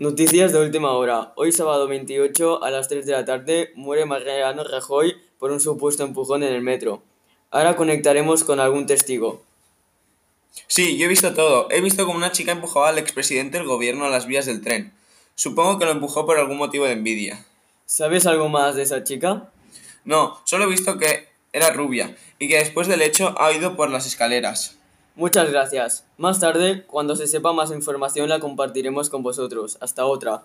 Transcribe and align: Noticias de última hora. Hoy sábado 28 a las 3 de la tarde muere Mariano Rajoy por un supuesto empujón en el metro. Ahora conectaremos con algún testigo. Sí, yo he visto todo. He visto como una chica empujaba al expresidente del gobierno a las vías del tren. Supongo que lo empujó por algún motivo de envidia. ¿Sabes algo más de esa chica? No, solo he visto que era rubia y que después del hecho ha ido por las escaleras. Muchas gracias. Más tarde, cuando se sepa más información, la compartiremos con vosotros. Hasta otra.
Noticias 0.00 0.52
de 0.52 0.60
última 0.60 0.92
hora. 0.92 1.32
Hoy 1.34 1.50
sábado 1.50 1.88
28 1.88 2.62
a 2.62 2.70
las 2.70 2.86
3 2.86 3.04
de 3.04 3.10
la 3.10 3.24
tarde 3.24 3.72
muere 3.74 4.04
Mariano 4.04 4.62
Rajoy 4.62 5.16
por 5.40 5.50
un 5.50 5.58
supuesto 5.58 6.04
empujón 6.04 6.44
en 6.44 6.54
el 6.54 6.62
metro. 6.62 7.02
Ahora 7.50 7.74
conectaremos 7.74 8.44
con 8.44 8.60
algún 8.60 8.86
testigo. 8.86 9.42
Sí, 10.68 10.96
yo 10.98 11.06
he 11.06 11.08
visto 11.08 11.34
todo. 11.34 11.66
He 11.72 11.80
visto 11.80 12.06
como 12.06 12.16
una 12.16 12.30
chica 12.30 12.52
empujaba 12.52 12.90
al 12.90 12.98
expresidente 12.98 13.58
del 13.58 13.66
gobierno 13.66 14.04
a 14.04 14.08
las 14.08 14.28
vías 14.28 14.46
del 14.46 14.62
tren. 14.62 14.92
Supongo 15.34 15.80
que 15.80 15.84
lo 15.84 15.90
empujó 15.90 16.24
por 16.24 16.38
algún 16.38 16.58
motivo 16.58 16.84
de 16.84 16.92
envidia. 16.92 17.44
¿Sabes 17.84 18.24
algo 18.26 18.48
más 18.48 18.76
de 18.76 18.82
esa 18.82 19.02
chica? 19.02 19.50
No, 20.04 20.38
solo 20.44 20.66
he 20.66 20.68
visto 20.68 20.96
que 20.96 21.26
era 21.52 21.70
rubia 21.70 22.16
y 22.38 22.46
que 22.46 22.58
después 22.58 22.86
del 22.86 23.02
hecho 23.02 23.34
ha 23.36 23.50
ido 23.50 23.74
por 23.74 23.90
las 23.90 24.06
escaleras. 24.06 24.77
Muchas 25.18 25.50
gracias. 25.50 26.06
Más 26.16 26.38
tarde, 26.38 26.84
cuando 26.86 27.16
se 27.16 27.26
sepa 27.26 27.52
más 27.52 27.72
información, 27.72 28.28
la 28.28 28.38
compartiremos 28.38 29.10
con 29.10 29.24
vosotros. 29.24 29.76
Hasta 29.80 30.06
otra. 30.06 30.44